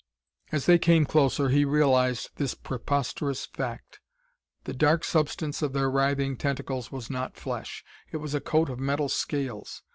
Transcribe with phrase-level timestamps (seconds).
[0.51, 3.99] As they came closer, he realized this preposterous fact.
[4.63, 8.79] The dark substance of their writhing tentacles was not flesh: it was a coat of
[8.79, 9.83] metal scales.